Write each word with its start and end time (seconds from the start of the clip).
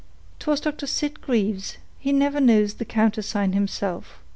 "'Twas 0.39 0.59
Doctor 0.59 0.87
Sitgreaves; 0.87 1.77
he 1.99 2.11
never 2.11 2.39
knows 2.41 2.73
the 2.73 2.85
countersign 2.85 3.53
himself. 3.53 4.17